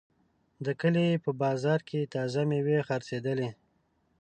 [0.65, 3.49] د کلي په بازار کې تازه میوې خرڅېدلې.